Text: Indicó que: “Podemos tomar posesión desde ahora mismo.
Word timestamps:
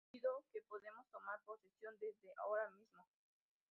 Indicó 0.07 0.43
que: 0.51 0.63
“Podemos 0.67 1.07
tomar 1.11 1.39
posesión 1.45 1.93
desde 1.99 2.33
ahora 2.39 2.67
mismo. 2.71 3.05